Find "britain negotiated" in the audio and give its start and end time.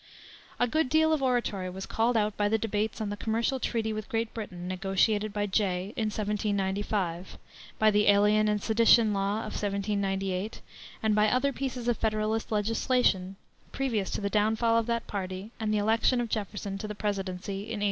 4.33-5.31